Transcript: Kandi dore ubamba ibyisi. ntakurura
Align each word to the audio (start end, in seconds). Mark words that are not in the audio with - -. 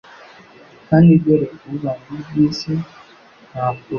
Kandi 0.87 1.11
dore 1.23 1.45
ubamba 1.55 1.91
ibyisi. 2.17 2.71
ntakurura 3.49 3.89